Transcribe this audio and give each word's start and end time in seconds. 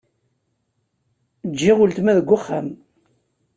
Ǧgiɣ 1.51 1.77
uletma 1.83 2.17
deg 2.17 2.29
uxxam. 2.37 2.67